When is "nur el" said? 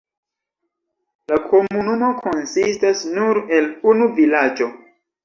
3.19-3.69